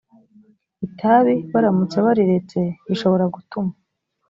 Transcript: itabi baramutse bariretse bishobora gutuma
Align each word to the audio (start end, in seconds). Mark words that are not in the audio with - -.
itabi 0.87 1.35
baramutse 1.51 1.97
bariretse 2.05 2.59
bishobora 2.87 3.25
gutuma 3.35 3.71